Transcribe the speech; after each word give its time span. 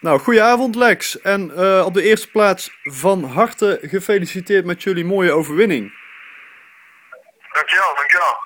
Nou, 0.00 0.20
goedenavond 0.20 0.74
Lex. 0.74 1.20
En 1.20 1.50
uh, 1.56 1.84
op 1.86 1.94
de 1.94 2.02
eerste 2.02 2.30
plaats 2.30 2.70
van 2.82 3.24
harte 3.24 3.78
gefeliciteerd 3.82 4.64
met 4.64 4.82
jullie 4.82 5.04
mooie 5.04 5.32
overwinning. 5.32 5.84
Dankjewel, 7.52 7.94
dankjewel. 7.94 8.36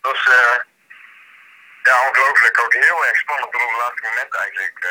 Dat 0.00 0.12
was 0.12 0.26
uh, 0.26 0.56
ja, 1.82 1.94
ongelooflijk 2.08 2.60
ook 2.64 2.72
heel 2.72 3.06
erg 3.06 3.16
spannend 3.16 3.54
op 3.54 3.60
het 3.60 3.82
laatste 3.84 4.06
moment 4.08 4.34
eigenlijk. 4.34 4.76
Uh, 4.84 4.90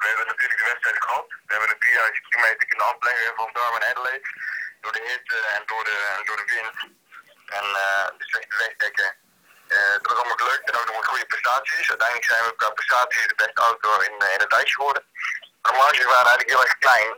we 0.00 0.06
hebben 0.10 0.26
natuurlijk 0.26 0.60
de 0.60 0.70
wedstrijd 0.72 0.98
gehad. 1.04 1.26
We 1.46 1.52
hebben 1.54 1.68
de 1.68 1.78
3000 1.78 2.28
kilometer 2.28 2.66
kunnen 2.68 2.86
afleggen 2.92 3.34
van 3.36 3.48
Darwin 3.52 3.88
Adelaide. 3.90 4.28
Door 4.80 4.92
de 4.92 5.04
hitte 5.08 5.38
en 5.54 5.62
door 5.70 5.84
de, 5.84 5.98
door 6.26 6.38
de 6.42 6.48
wind. 6.54 6.76
En 7.58 7.66
uh, 7.84 8.06
de 8.18 8.24
slechte 8.32 8.56
wegdekken. 8.64 9.10
Uh, 9.76 9.92
dat 10.00 10.10
was 10.10 10.18
allemaal 10.20 10.48
leuk 10.50 10.62
en 10.68 10.74
ook 10.78 10.86
nog 10.86 10.96
met 10.96 11.10
goede 11.12 11.26
prestaties. 11.60 11.88
Uiteindelijk 11.88 12.30
zijn 12.30 12.44
we 12.44 12.56
qua 12.56 12.70
prestaties 12.70 13.26
de 13.26 13.34
beste 13.34 13.60
auto 13.60 14.00
in, 14.00 14.14
in 14.34 14.40
het 14.40 14.52
ijs 14.52 14.74
geworden 14.74 15.02
de 15.68 15.76
marges 15.76 16.04
waren 16.04 16.30
eigenlijk 16.30 16.50
heel 16.50 16.64
erg 16.66 16.78
klein. 16.78 17.10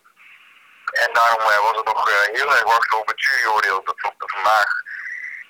En 1.04 1.10
daarom 1.12 1.40
uh, 1.40 1.58
was 1.66 1.76
het 1.76 1.84
nog 1.84 2.08
uh, 2.08 2.14
heel 2.38 2.50
erg 2.50 2.62
wachten 2.62 2.98
op 2.98 3.08
het 3.08 3.22
juryoordeel 3.22 3.84
dat 3.84 3.94
we 4.00 4.12
vandaag 4.18 4.70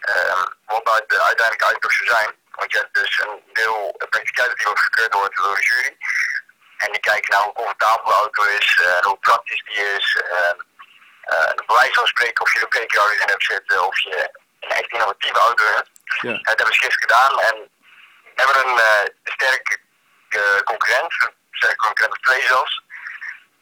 uh, 0.08 0.44
wat 0.66 0.88
uit, 0.94 1.20
uiteindelijk 1.20 1.64
uittocht 1.70 1.94
zou 1.94 2.08
zijn. 2.18 2.34
Want 2.50 2.72
je 2.72 2.78
hebt 2.78 2.94
dus 2.94 3.18
een 3.18 3.42
deel 3.52 3.94
practiciteit 3.96 4.56
die 4.56 4.66
wordt 4.66 4.80
gekeurd 4.80 5.14
wordt 5.14 5.36
door 5.36 5.54
de 5.54 5.62
jury. 5.62 5.96
En 6.76 6.92
die 6.92 7.00
kijken 7.00 7.30
naar 7.30 7.42
hoe 7.42 7.52
comfortabel 7.52 8.04
de 8.04 8.12
auto 8.12 8.42
is, 8.42 8.80
en 8.98 9.04
hoe 9.04 9.18
praktisch 9.18 9.62
die 9.64 9.94
is. 9.96 10.22
Uh, 10.34 10.52
bewijs 11.66 11.94
van 11.94 12.06
spreken 12.06 12.44
of 12.44 12.52
je 12.52 12.60
er 12.60 12.68
breekhouders 12.68 13.20
in 13.20 13.28
hebt 13.28 13.44
zitten 13.44 13.86
of 13.86 13.98
je 13.98 14.30
een 14.60 14.70
echt 14.70 14.92
innovatieve 14.92 15.38
auto 15.38 15.64
hebt. 15.64 15.90
Ja. 16.20 16.32
Dat 16.32 16.58
hebben 16.58 16.74
ze 16.74 16.80
gisteren 16.80 17.08
gedaan 17.08 17.40
en 17.40 17.70
hebben 18.40 18.66
een 18.66 18.80
sterke 19.24 19.78
concurrent, 20.64 21.12
een 21.22 21.34
sterke 21.50 21.76
concurrent 21.76 22.16
of 22.18 22.22
twee 22.22 22.42
zelfs. 22.46 22.82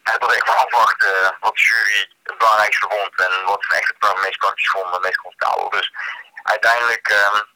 En 0.03 0.15
ik 0.15 0.35
even 0.35 0.57
afwachten 0.57 1.37
wat 1.41 1.55
de 1.55 1.61
jury 1.61 2.13
het 2.23 2.39
belangrijkste 2.39 2.87
vond 2.89 3.13
en 3.27 3.45
wat 3.45 3.65
ze 3.65 3.75
echt 3.75 3.95
het 3.99 4.23
meest 4.25 4.39
praktisch 4.39 4.69
vonden, 4.69 4.93
het 4.93 5.03
meest 5.03 5.17
comfortabel. 5.17 5.71
Dus 5.71 5.93
uiteindelijk 6.43 7.09
um, 7.11 7.47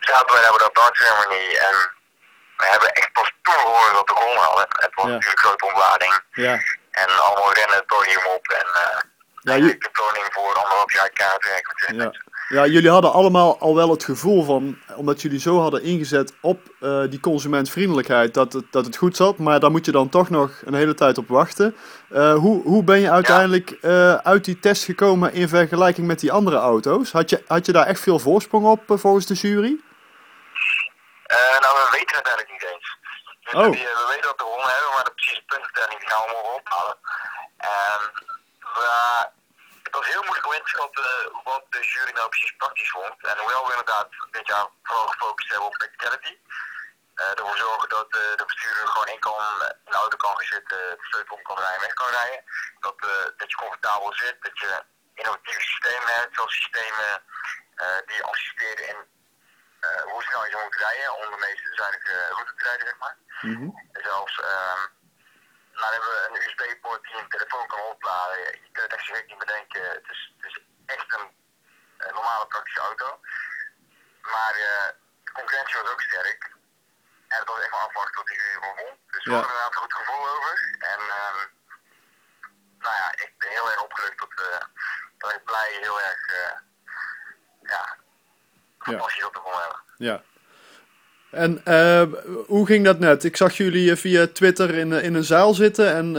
zaten 0.00 0.34
wij 0.34 0.42
daar 0.42 0.70
bij 0.72 0.90
de 0.90 0.96
ceremony 0.96 1.56
en 1.56 1.98
we 2.56 2.66
hebben 2.66 2.92
echt 2.92 3.12
pas 3.12 3.32
toen 3.42 3.54
gehoord 3.54 3.94
dat 3.94 4.08
we 4.08 4.14
gewonnen 4.14 4.42
hadden. 4.42 4.66
Het 4.68 4.94
was 4.94 5.06
natuurlijk 5.06 5.40
grote 5.40 5.64
ontlading. 5.64 6.20
Ja. 6.32 6.58
En 6.90 7.20
allemaal 7.20 7.52
rennen 7.52 7.76
het 7.76 7.86
podium 7.86 8.24
op 8.24 8.48
en 8.48 8.66
uh, 8.66 9.00
ja, 9.40 9.54
je... 9.54 9.78
de 9.78 9.90
koning 9.92 10.26
voor 10.32 10.54
anderhalf 10.54 10.92
jaar 10.92 11.10
kaartwerk. 11.10 11.72
Ja. 11.86 12.12
Ja, 12.50 12.66
jullie 12.66 12.90
hadden 12.90 13.12
allemaal 13.12 13.58
al 13.58 13.74
wel 13.74 13.90
het 13.90 14.04
gevoel 14.04 14.44
van, 14.44 14.78
omdat 14.96 15.22
jullie 15.22 15.40
zo 15.40 15.60
hadden 15.60 15.82
ingezet 15.82 16.32
op 16.40 16.60
uh, 16.80 17.02
die 17.10 17.20
consumentvriendelijkheid, 17.20 18.34
dat 18.34 18.52
het, 18.52 18.64
dat 18.70 18.84
het 18.84 18.96
goed 18.96 19.16
zat. 19.16 19.38
Maar 19.38 19.60
daar 19.60 19.70
moet 19.70 19.84
je 19.84 19.92
dan 19.92 20.08
toch 20.08 20.30
nog 20.30 20.50
een 20.64 20.74
hele 20.74 20.94
tijd 20.94 21.18
op 21.18 21.28
wachten. 21.28 21.76
Uh, 22.12 22.34
hoe, 22.34 22.62
hoe 22.62 22.84
ben 22.84 23.00
je 23.00 23.10
uiteindelijk 23.10 23.78
uh, 23.82 24.14
uit 24.14 24.44
die 24.44 24.60
test 24.60 24.84
gekomen 24.84 25.32
in 25.32 25.48
vergelijking 25.48 26.06
met 26.06 26.20
die 26.20 26.32
andere 26.32 26.56
auto's? 26.56 27.12
Had 27.12 27.30
je, 27.30 27.42
had 27.46 27.66
je 27.66 27.72
daar 27.72 27.86
echt 27.86 28.00
veel 28.00 28.18
voorsprong 28.18 28.66
op 28.66 28.82
volgens 28.86 29.26
de 29.26 29.34
jury? 29.34 29.80
nou, 31.60 31.74
we 31.76 31.88
weten 31.90 32.16
het 32.16 32.26
eigenlijk 32.26 32.50
niet 32.50 32.70
eens. 32.72 32.98
Dus 33.44 33.54
oh. 33.54 33.64
we, 33.64 33.70
we 33.70 34.06
weten 34.08 34.28
dat 34.28 34.36
we 34.36 34.42
gewonnen 34.42 34.72
hebben, 34.74 34.90
maar 34.94 35.04
de 35.04 35.12
precieze 35.14 35.42
die 35.98 36.08
gaan 36.08 36.26
we 36.26 36.32
morgen 36.32 36.54
ophalen. 36.60 36.96
En 37.56 38.00
we 38.60 39.38
was 40.00 40.12
heel 40.14 40.26
moeilijk 40.26 40.46
om 40.46 40.52
in 40.52 40.62
te 40.62 40.74
schatten 40.74 41.08
wat 41.44 41.64
de 41.74 41.80
jury 41.90 42.12
nou 42.12 42.28
precies 42.28 42.54
praktisch 42.56 42.90
vond. 42.90 43.14
En 43.30 43.38
hoewel 43.38 43.66
we 43.66 43.76
inderdaad 43.76 44.08
dit 44.30 44.46
jaar 44.46 44.66
vooral 44.82 45.06
gefocust 45.06 45.50
hebben 45.50 45.68
op 45.68 45.78
practicality, 45.78 46.34
uh, 47.20 47.38
ervoor 47.38 47.56
zorgen 47.56 47.88
dat 47.88 48.08
uh, 48.14 48.20
de 48.40 48.44
bestuurder 48.50 48.88
gewoon 48.88 49.12
in, 49.14 49.20
kan, 49.26 49.36
in 49.84 49.92
de 49.94 50.02
auto 50.04 50.16
kan 50.16 50.36
gaan 50.36 50.52
zitten, 50.56 50.78
de 51.00 51.06
sleutel 51.10 51.36
om 51.36 51.42
kan 51.42 51.58
rijden, 51.58 51.80
weg 51.80 51.94
kan 51.94 52.16
rijden. 52.20 52.44
Dat, 52.80 52.96
dat 53.38 53.50
je 53.50 53.62
comfortabel 53.62 54.12
zit, 54.14 54.36
dat 54.46 54.58
je 54.58 54.72
innovatieve 55.14 55.60
systemen 55.60 56.14
hebt, 56.14 56.34
zoals 56.34 56.54
systemen 56.54 57.10
die 58.06 58.24
assisteren 58.24 58.88
in 58.88 58.98
hoe 60.10 60.22
snel 60.22 60.46
je 60.46 60.60
moet 60.64 60.82
rijden 60.86 61.14
om 61.16 61.30
de 61.30 61.40
meest 61.46 61.62
zuinige 61.80 62.14
route 62.36 62.54
te 62.54 62.64
rijden, 62.64 62.86
zeg 62.86 62.98
maar. 62.98 63.16
Mm 63.40 63.56
-hmm. 63.56 63.72
Zelfs 63.92 64.40
ehm, 64.40 64.82
maar 65.80 65.92
hebben 65.92 66.10
we 66.10 66.26
een 66.28 66.42
USB-poort 66.44 67.02
die 67.02 67.16
een 67.20 67.28
telefoon 67.28 67.66
kan. 67.66 67.79
Je 68.64 68.68
kunt 68.72 68.90
het 68.90 68.92
echt 68.92 69.06
direct 69.06 69.28
niet 69.28 69.38
bedenken. 69.38 69.82
Het 69.82 70.08
is, 70.10 70.32
het 70.36 70.46
is 70.50 70.58
echt 70.86 71.12
een, 71.14 71.28
een, 71.98 72.14
normale 72.14 72.46
praktische 72.46 72.80
auto. 72.80 73.20
Maar 74.22 74.54
uh, 74.56 74.88
de 75.24 75.32
concurrentie 75.32 75.80
was 75.80 75.90
ook 75.90 76.00
sterk. 76.00 76.42
En 77.28 77.38
het 77.38 77.48
was 77.48 77.60
echt 77.60 77.70
wel 77.70 77.80
afwachten 77.80 78.14
tot 78.14 78.26
die 78.26 78.36
jury 78.36 78.58
won. 78.60 78.98
Dus 79.10 79.24
we 79.24 79.32
hadden 79.32 79.50
er 79.50 79.66
een 79.66 79.74
goed 79.74 79.94
gevoel 79.94 80.28
over. 80.28 80.76
En 80.78 81.00
um, 81.00 81.38
nou 82.78 82.94
ja, 82.94 83.12
ik 83.12 83.32
ben 83.38 83.48
heel 83.48 83.70
erg 83.70 83.82
opgelucht 83.82 84.18
dat, 84.18 84.32
uh, 84.40 84.64
dat 85.18 85.32
ik 85.32 85.44
blij 85.44 85.78
heel 85.80 86.00
erg 86.00 86.30
uh, 86.32 86.58
ja, 87.62 87.96
fantastisch 88.78 89.20
ja. 89.20 89.26
op 89.26 89.34
de 89.34 89.40
bom 89.40 89.52
hebben. 89.52 89.82
Ja. 89.96 90.22
En 91.30 91.62
uh, 91.68 92.02
hoe 92.46 92.66
ging 92.66 92.84
dat 92.84 92.98
net? 92.98 93.24
Ik 93.24 93.36
zag 93.36 93.56
jullie 93.56 93.96
via 93.96 94.26
Twitter 94.26 94.74
in, 94.74 94.92
in 94.92 95.14
een 95.14 95.24
zaal 95.24 95.54
zitten 95.54 95.94
en 95.94 96.12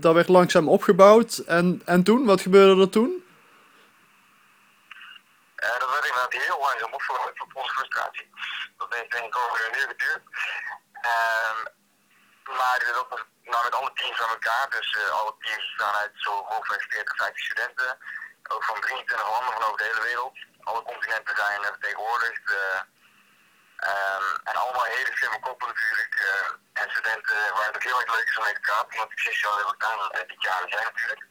daar 0.00 0.14
werd 0.14 0.28
langzaam 0.28 0.68
opgebouwd. 0.68 1.38
En, 1.38 1.82
en 1.84 2.02
toen, 2.02 2.24
wat 2.24 2.40
gebeurde 2.40 2.82
er 2.82 2.90
toen? 2.90 3.24
Dat 5.56 5.90
werd 5.90 6.06
inderdaad 6.06 6.32
heel 6.32 6.60
langzaam 6.60 6.92
opgebouwd 6.92 7.40
op 7.40 7.56
onze 7.56 7.74
frustratie. 7.74 8.30
Dat 8.76 8.94
heeft 8.94 9.10
denk 9.10 9.24
ik 9.24 9.36
over 9.42 9.66
een 9.66 9.78
uur 9.80 9.88
geduurd. 9.94 10.22
Ehm, 10.92 11.58
maar 12.58 12.78
dat 12.78 13.06
was 13.08 13.22
nou, 13.42 13.64
met 13.64 13.74
alle 13.74 13.92
teams 13.94 14.22
aan 14.22 14.34
elkaar. 14.38 14.66
Dus 14.70 14.88
alle 15.20 15.34
teams 15.38 15.64
staan 15.74 15.94
uit 15.94 16.12
zo 16.14 16.32
ongeveer 16.54 16.86
40, 16.88 17.16
50 17.16 17.44
studenten. 17.44 17.98
Ook 18.48 18.64
van 18.64 18.80
23 18.80 19.30
landen 19.30 19.52
van 19.52 19.64
over 19.66 19.78
de 19.78 19.90
hele 19.90 20.08
wereld. 20.10 20.36
Alle 20.60 20.82
continenten 20.82 21.36
zijn 21.36 21.62
vertegenwoordigd. 21.62 22.46
Um, 23.86 24.26
en 24.44 24.54
allemaal 24.54 24.84
hele 24.84 25.12
slimme 25.14 25.40
koppen 25.40 25.68
natuurlijk. 25.68 26.14
Uh, 26.28 26.82
en 26.82 26.90
studenten 26.90 27.54
waar 27.54 27.66
het 27.66 27.76
ook 27.76 27.82
heel 27.82 28.00
erg 28.00 28.14
leuk 28.14 28.28
is 28.28 28.38
om 28.38 28.44
mee 28.44 28.54
te 28.54 28.60
praten. 28.60 28.98
Want 28.98 29.12
ik 29.12 29.18
zes 29.18 29.40
jaar 29.40 29.56
heb 29.56 29.66
gedaan 29.66 29.98
uh, 29.98 30.28
dit 30.32 30.42
jaar 30.42 30.64
zijn 30.68 30.84
natuurlijk. 30.92 31.26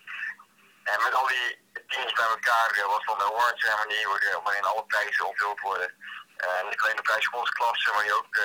En 0.83 1.03
met 1.03 1.13
al 1.13 1.27
die 1.27 1.47
teams 1.87 2.13
bij 2.13 2.25
elkaar 2.25 2.69
uh, 2.75 2.85
was 2.85 3.05
dan 3.05 3.17
de 3.17 3.23
award 3.23 3.59
ceremony 3.59 3.99
waarin 4.43 4.63
alle 4.63 4.85
prijzen 4.85 5.25
onthuld 5.25 5.59
worden. 5.59 5.89
En 6.37 6.69
niet 6.69 6.81
alleen 6.81 6.95
de 6.95 7.01
prijs 7.01 7.25
voor 7.25 7.39
onze 7.39 7.53
klasse, 7.53 7.91
maar 7.93 8.11
ook 8.19 8.35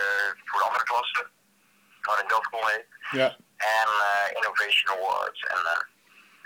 voor 0.44 0.58
de 0.58 0.64
andere 0.64 0.84
klassen. 0.84 1.30
Waarin 2.00 2.28
Delftcon 2.28 2.68
heet. 2.68 2.86
Ja. 3.10 3.36
En 3.56 3.88
Innovation 4.34 4.96
Awards. 4.96 5.40
En 5.42 5.56
een 5.56 5.86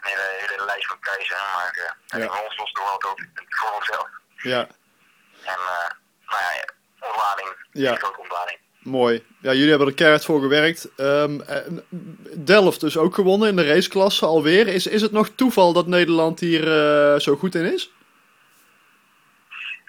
hele, 0.01 0.27
hele 0.47 0.65
lijst 0.65 0.87
van 0.87 0.99
prijzen. 0.99 1.37
Maar 1.37 1.77
uh, 1.77 1.91
ja. 2.07 2.19
en 2.19 2.31
ons 2.31 2.73
wel 2.73 2.93
het 2.93 3.47
voor 3.49 3.71
onszelf. 3.71 4.09
Ja. 4.37 4.69
En 5.45 5.61
nou 6.27 6.43
ja, 6.43 6.75
ontlading. 7.07 7.67
Ja. 7.73 7.99
ontlading. 8.19 8.59
Mooi. 8.87 9.27
Ja, 9.41 9.53
jullie 9.53 9.69
hebben 9.69 9.89
er 9.89 9.95
keihard 9.95 10.25
voor 10.25 10.41
gewerkt. 10.41 10.89
Um, 10.97 11.45
Delft 12.45 12.81
dus 12.81 12.97
ook 12.97 13.15
gewonnen 13.15 13.49
in 13.49 13.57
de 13.57 13.67
raceklasse 13.67 14.27
alweer. 14.27 14.69
Is, 14.69 14.87
is 14.87 15.03
het 15.03 15.13
nog 15.13 15.29
toeval 15.29 15.73
dat 15.73 15.87
Nederland 15.87 16.41
hier 16.41 16.65
uh, 16.67 17.19
zo 17.19 17.37
goed 17.37 17.55
in 17.55 17.73
is? 17.75 17.91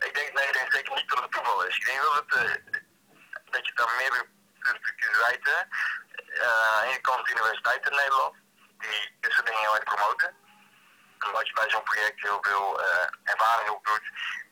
Ik 0.07 0.13
denk, 0.13 0.29
nee, 0.33 0.47
ik 0.47 0.53
denk 0.53 0.71
zeker 0.71 0.95
niet 0.95 1.09
dat 1.09 1.21
het 1.21 1.31
toeval 1.31 1.65
is. 1.65 1.75
Ik 1.75 1.85
denk 1.85 2.01
dat, 2.01 2.13
het, 2.21 2.31
uh, 2.35 2.53
dat 3.51 3.65
je 3.65 3.71
daar 3.75 3.93
meer 3.97 4.15
kunt 4.99 5.17
wijten. 5.27 5.59
Uh, 6.27 6.43
aan 6.73 6.83
de 6.83 6.89
ene 6.89 7.01
kant 7.01 7.25
de 7.25 7.31
universiteit 7.31 7.89
in 7.89 7.95
Nederland, 7.95 8.35
die 8.77 8.99
dit 9.21 9.31
soort 9.31 9.45
dingen 9.45 9.61
heel 9.61 9.75
erg 9.75 9.89
promoten. 9.93 10.29
Omdat 11.27 11.47
je 11.47 11.53
bij 11.53 11.69
zo'n 11.69 11.89
project 11.91 12.21
heel 12.27 12.41
veel 12.41 12.81
ervaring 13.23 13.69
opdoet 13.69 14.05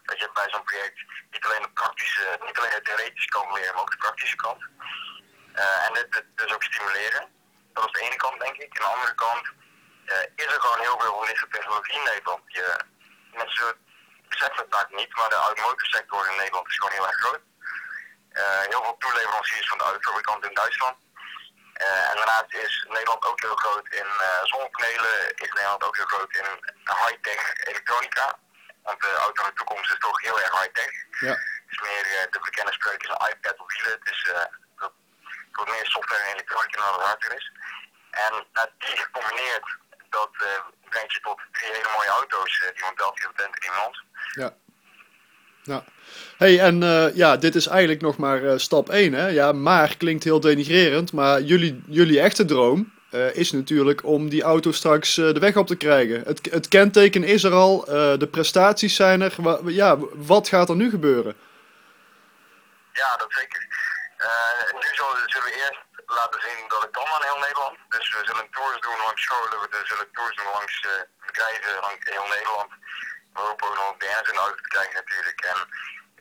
dat 0.05 0.19
je 0.19 0.29
bij 0.33 0.49
zo'n 0.49 0.63
project 0.63 0.97
niet 1.31 1.45
alleen 1.45 1.61
de 1.61 1.77
praktische, 1.81 2.39
niet 2.45 2.57
alleen 2.57 2.77
de 2.77 2.81
theoretische 2.81 3.29
kant 3.29 3.51
leren, 3.53 3.73
maar 3.73 3.81
ook 3.81 3.91
de 3.91 4.05
praktische 4.05 4.35
kant. 4.35 4.61
Uh, 5.55 5.85
en 5.85 5.93
dit, 5.93 6.23
dus 6.35 6.53
ook 6.53 6.63
stimuleren. 6.63 7.23
Dat 7.73 7.85
is 7.85 7.91
de 7.91 8.05
ene 8.05 8.15
kant, 8.15 8.39
denk 8.39 8.55
ik. 8.55 8.73
En 8.77 8.83
de 8.83 8.93
andere 8.95 9.15
kant 9.15 9.45
uh, 10.05 10.25
is 10.35 10.45
er 10.45 10.61
gewoon 10.61 10.79
heel 10.79 10.99
veel 10.99 11.25
dit 11.25 11.45
technologie 11.51 11.93
in 11.93 12.03
Nederland. 12.03 12.41
Je, 12.47 12.79
mensen 13.33 13.77
beseffen 14.27 14.63
het 14.63 14.75
vaak 14.75 14.89
niet, 14.89 15.15
maar 15.15 15.29
de 15.29 15.35
automotive 15.35 16.03
in 16.29 16.37
Nederland 16.37 16.67
is 16.67 16.77
gewoon 16.77 16.93
heel 16.93 17.07
erg 17.07 17.19
groot. 17.19 17.41
Uh, 18.31 18.61
heel 18.71 18.83
veel 18.83 18.97
toeleveranciers 18.97 19.67
van 19.67 19.77
de 19.77 19.83
autofabrikanten 19.83 20.49
in 20.49 20.55
Duitsland. 20.55 20.97
En 21.73 22.15
daarnaast 22.15 22.53
is 22.53 22.85
Nederland 22.89 23.25
ook 23.25 23.41
heel 23.41 23.55
groot 23.55 23.87
in 23.93 24.07
zonnepanelen, 24.43 25.35
is 25.35 25.51
Nederland 25.51 25.83
ook 25.83 25.95
heel 25.95 26.05
groot 26.05 26.35
in 26.35 26.45
high-tech 26.83 27.53
elektronica. 27.63 28.39
Want 28.85 28.99
de 29.01 29.11
auto 29.25 29.41
van 29.43 29.51
de 29.51 29.57
toekomst 29.59 29.91
is 29.93 29.99
toch 29.99 30.21
heel 30.21 30.39
erg 30.43 30.51
high-tech. 30.59 30.93
Ja. 31.27 31.35
Het 31.65 31.71
is 31.73 31.81
meer 31.87 32.03
de 32.35 32.39
bekende 32.47 32.73
spreuk 32.73 33.03
is 33.03 33.09
een 33.09 33.27
iPad 33.31 33.57
op 33.63 33.71
wielen. 33.71 33.99
Het 33.99 34.09
is 34.13 34.21
uh, 34.33 34.45
wat 35.57 35.67
meer 35.73 35.87
software 35.95 36.23
en 36.23 36.33
elektronica 36.33 36.81
dan 36.81 36.91
wat 36.95 37.05
hardware 37.05 37.35
is. 37.35 37.51
En 38.25 38.33
uh, 38.33 38.63
die 38.77 38.97
gecombineerd, 39.03 39.67
dat 40.09 40.33
uh, 40.33 40.49
brengt 40.89 41.13
je 41.13 41.19
tot 41.19 41.39
drie 41.51 41.71
hele 41.71 41.91
mooie 41.95 42.13
auto's 42.19 42.53
die 42.59 42.83
van 42.85 42.95
Delphi 42.95 43.25
op 43.25 43.37
de 43.37 43.43
in 43.43 44.41
Ja. 44.41 44.53
Ja. 45.65 45.83
Hey, 46.37 46.59
en 46.59 46.83
eh, 46.83 47.15
ja, 47.15 47.37
dit 47.37 47.55
is 47.55 47.67
eigenlijk 47.67 48.01
nog 48.01 48.17
maar 48.17 48.43
eh, 48.43 48.57
stap 48.57 48.89
1, 48.89 49.13
hè? 49.13 49.27
Ja, 49.27 49.51
maar 49.51 49.97
klinkt 49.97 50.23
heel 50.23 50.39
denigrerend, 50.39 51.11
maar 51.13 51.41
jullie, 51.41 51.83
jullie 51.87 52.19
echte 52.19 52.45
droom 52.45 52.93
eh, 53.15 53.35
is 53.35 53.51
natuurlijk 53.51 54.03
om 54.03 54.29
die 54.29 54.43
auto 54.43 54.71
straks 54.71 55.17
eh, 55.17 55.33
de 55.33 55.39
weg 55.39 55.55
op 55.55 55.67
te 55.67 55.75
krijgen. 55.75 56.19
Het, 56.57 56.67
kenteken 56.67 57.23
is 57.23 57.43
er 57.43 57.53
al, 57.53 57.87
eh, 57.87 58.17
de 58.23 58.27
prestaties 58.27 58.95
zijn 58.95 59.21
er. 59.21 59.33
Ja, 59.65 59.97
wat 60.31 60.47
gaat 60.47 60.69
er 60.69 60.75
nu 60.75 60.89
gebeuren? 60.89 61.35
Ja, 62.91 63.17
dat 63.17 63.31
zeker. 63.39 63.61
Nu 64.73 64.89
zullen, 65.29 65.45
we 65.47 65.53
eerst 65.63 65.81
laten 66.05 66.41
zien 66.41 66.59
dat 66.67 66.81
het 66.81 66.91
kan 66.91 67.07
aan 67.15 67.27
heel 67.29 67.41
Nederland. 67.45 67.77
Dus 67.89 68.05
we 68.15 68.21
zullen 68.29 68.47
tours 68.55 68.79
doen 68.85 68.99
langs 69.05 69.21
scholen, 69.27 69.59
we 69.63 69.81
zullen 69.91 70.07
tours 70.11 70.35
doen 70.35 70.51
langs 70.57 70.75
bedrijven, 71.25 71.81
langs 71.81 72.03
heel 72.15 72.27
Nederland. 72.35 72.71
We 73.33 73.39
hopen 73.47 73.67
ook 73.67 73.75
nog 73.75 73.97
BN's 73.97 74.29
in 74.29 74.37
de 74.37 74.45
auto 74.45 74.61
te 74.61 74.73
krijgen 74.73 74.95
natuurlijk. 75.01 75.39
En 75.51 75.57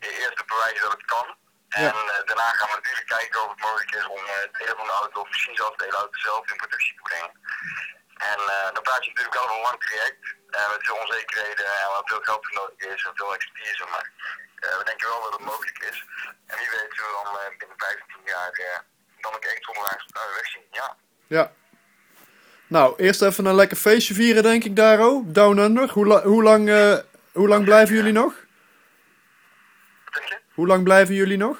eerst 0.01 0.37
te 0.37 0.45
bewijzen 0.53 0.83
dat 0.87 0.97
het 0.99 1.05
kan. 1.15 1.27
En 1.75 1.97
eh, 2.15 2.25
daarna 2.29 2.49
gaan 2.59 2.71
we 2.71 2.81
natuurlijk 2.81 3.09
kijken 3.17 3.43
of 3.45 3.51
het 3.55 3.61
mogelijk 3.67 3.93
is 3.95 4.07
om 4.17 4.23
eh, 4.25 4.35
delen 4.59 4.77
van 4.77 4.87
de 4.91 4.97
auto, 5.03 5.21
of 5.21 5.29
misschien 5.29 5.57
zelfs 5.57 5.77
de 5.77 5.85
hele 5.85 6.03
auto 6.05 6.19
zelf 6.19 6.51
in 6.51 6.57
productie 6.63 6.95
te 6.97 7.03
brengen. 7.09 7.33
En 8.33 8.41
eh, 8.55 8.69
dan 8.75 8.83
praat 8.87 9.05
je 9.05 9.11
natuurlijk 9.11 9.39
wel 9.39 9.45
over 9.45 9.57
een 9.57 9.69
lang 9.69 9.81
traject, 9.85 10.23
met 10.73 10.87
veel 10.87 11.01
onzekerheden 11.05 11.67
en 11.83 11.89
wat 11.97 12.09
veel 12.11 12.25
geld 12.29 12.47
voor 12.47 12.57
nodig 12.61 12.81
is 12.95 13.05
en 13.09 13.17
veel 13.21 13.35
expertise. 13.35 13.85
Maar 13.93 14.07
we 14.79 14.85
denken 14.91 15.09
wel 15.09 15.23
dat 15.23 15.33
het 15.33 15.49
mogelijk 15.53 15.79
is. 15.91 15.99
En 16.51 16.57
wie 16.61 16.71
weet 16.75 16.93
zullen 16.97 17.11
we 17.11 17.21
dan 17.25 17.59
binnen 17.59 17.79
15 17.79 18.21
jaar 18.25 18.53
dan 19.21 19.35
ook 19.35 19.45
echt 19.45 19.65
zonder 19.65 20.07
uh, 20.17 20.35
wegzien. 20.35 20.67
Ja. 20.71 20.97
Ja. 21.27 21.53
Nou, 22.67 22.95
eerst 22.97 23.23
even 23.23 23.47
een 23.47 23.55
lekker 23.55 23.77
feestje 23.77 24.15
vieren, 24.15 24.43
denk 24.43 24.65
ik, 24.65 24.77
Daro. 24.77 25.23
Down 25.27 25.59
Under. 25.59 25.91
Hoe, 25.91 26.07
la- 26.07 26.23
hoe, 26.23 26.43
lang, 26.43 26.69
hoe 27.33 27.49
lang 27.49 27.65
blijven 27.65 27.95
jullie 27.95 28.13
nog? 28.13 28.44
Hoe 30.55 30.67
lang 30.67 30.83
blijven 30.83 31.15
jullie 31.15 31.37
nog? 31.37 31.57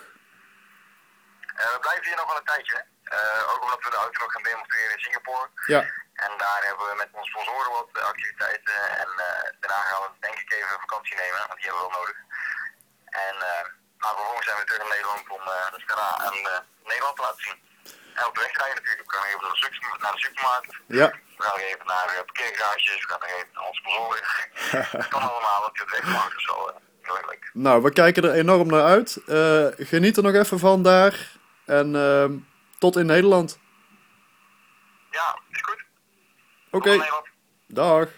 Eh, 1.57 1.73
we 1.75 1.79
blijven 1.81 2.05
hier 2.05 2.17
nog 2.17 2.27
wel 2.27 2.37
een 2.37 2.53
tijdje. 2.55 2.85
Eh, 3.05 3.53
ook 3.53 3.63
omdat 3.63 3.83
we 3.85 3.91
de 3.91 3.97
auto 4.05 4.19
nog 4.21 4.33
gaan 4.33 4.43
demonstreren 4.43 4.93
in 4.97 5.05
Singapore. 5.07 5.49
Ja. 5.67 5.81
En 6.27 6.33
daar 6.37 6.61
hebben 6.69 6.87
we 6.91 6.95
met 7.03 7.09
onze 7.13 7.31
sponsoren 7.31 7.71
wat 7.79 8.03
activiteiten. 8.13 8.79
En 9.03 9.11
eh, 9.27 9.43
daarna 9.61 9.81
gaan 9.89 10.03
we 10.03 10.09
denk 10.27 10.39
ik 10.39 10.53
even 10.53 10.85
vakantie 10.87 11.17
nemen, 11.17 11.39
want 11.49 11.59
die 11.61 11.67
hebben 11.69 11.83
we 11.83 11.89
wel 11.89 11.99
nodig. 12.01 12.17
En 13.25 13.37
maar 14.01 14.15
vervolgens 14.15 14.47
zijn 14.47 14.59
we 14.59 14.65
terug 14.65 14.83
in 14.83 14.95
Nederland 14.97 15.29
om 15.29 15.45
de 15.45 15.95
aan 16.27 16.41
uh, 16.53 16.59
Nederland 16.91 17.17
te 17.17 17.23
laten 17.23 17.45
zien. 17.47 17.59
En 18.15 18.27
op 18.27 18.35
de 18.35 18.41
weg 18.41 18.57
rijden 18.57 18.83
natuurlijk. 18.83 19.11
We 19.11 19.17
gaan 19.17 19.27
even 19.27 19.43
naar 19.43 19.51
de, 19.51 19.63
super- 19.65 19.99
naar 20.05 20.13
de 20.13 20.25
supermarkt. 20.27 20.73
Ja. 21.01 21.09
We 21.37 21.43
gaan 21.43 21.57
nog 21.59 21.67
even 21.71 21.87
naar 21.87 22.25
parkeergarages. 22.31 23.01
We 23.05 23.09
gaan 23.11 23.21
nog 23.21 23.31
even 23.37 23.53
naar 23.53 23.67
onze 23.71 23.81
sponsoren. 23.81 24.23
dat 24.99 25.09
kan 25.15 25.23
allemaal, 25.31 25.61
want 25.61 25.79
het 25.79 25.91
weg 25.91 26.05
mag. 26.05 26.35
Dus 26.35 26.47
wel 26.47 26.81
uh. 27.07 27.35
Nou, 27.53 27.83
we 27.83 27.93
kijken 27.93 28.25
er 28.25 28.33
enorm 28.33 28.69
naar 28.69 28.83
uit. 28.83 29.17
Eh, 29.27 29.67
geniet 29.77 30.17
er 30.17 30.23
nog 30.23 30.35
even 30.35 30.59
van 30.59 30.83
daar. 30.83 31.37
En 31.65 31.95
ehm, 31.97 32.33
tot 32.79 32.97
in 32.97 33.07
Nederland. 33.07 33.59
Ja, 35.11 35.39
is 35.51 35.61
goed. 35.63 35.85
Oké, 36.71 37.05
dag. 37.67 38.09